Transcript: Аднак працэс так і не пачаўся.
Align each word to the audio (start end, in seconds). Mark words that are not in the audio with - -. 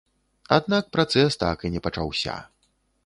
Аднак 0.57 0.89
працэс 0.97 1.37
так 1.43 1.57
і 1.69 1.71
не 1.77 1.83
пачаўся. 1.89 2.39